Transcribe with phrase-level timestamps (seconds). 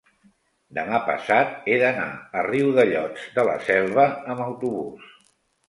[0.77, 5.17] demà passat he d'anar a Riudellots de la Selva amb autobús.